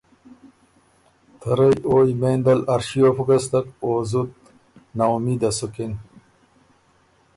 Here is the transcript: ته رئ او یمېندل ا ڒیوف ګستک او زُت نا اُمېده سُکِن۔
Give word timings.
ته 1.39 1.49
رئ 1.57 1.75
او 1.87 1.95
یمېندل 2.11 2.59
ا 2.73 2.75
ڒیوف 2.87 3.17
ګستک 3.27 3.65
او 3.83 3.91
زُت 4.09 4.29
نا 4.97 5.05
اُمېده 5.13 5.49
سُکِن۔ 5.57 5.91